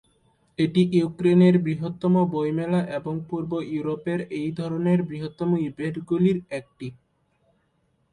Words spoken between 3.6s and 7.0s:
ইউরোপের এই ধরনের বৃহত্তম ইভেন্টগুলির একটি।